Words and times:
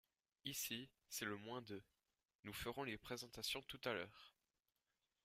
Ici, 0.45 0.89
c’est 1.09 1.25
le 1.25 1.37
moins 1.37 1.61
deux. 1.61 1.83
Nous 2.43 2.53
ferons 2.53 2.83
les 2.83 2.97
présentations 2.97 3.61
tout 3.67 3.79
à 3.85 3.93
l’heure. 3.93 4.33